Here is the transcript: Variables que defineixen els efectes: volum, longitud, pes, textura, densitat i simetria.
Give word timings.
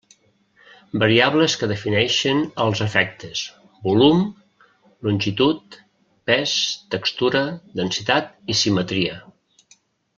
Variables 1.01 1.55
que 1.63 1.69
defineixen 1.71 2.41
els 2.65 2.81
efectes: 2.85 3.43
volum, 3.85 4.23
longitud, 5.11 5.79
pes, 6.31 6.57
textura, 6.97 7.45
densitat 7.83 8.37
i 8.55 8.57
simetria. 8.65 9.21